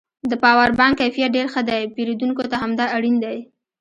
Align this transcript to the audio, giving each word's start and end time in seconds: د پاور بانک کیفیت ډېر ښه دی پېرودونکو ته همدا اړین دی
د 0.29 0.31
پاور 0.43 0.69
بانک 0.79 0.95
کیفیت 1.01 1.29
ډېر 1.35 1.47
ښه 1.53 1.61
دی 1.69 1.81
پېرودونکو 1.95 2.43
ته 2.51 2.55
همدا 2.63 2.85
اړین 2.95 3.15
دی 3.23 3.37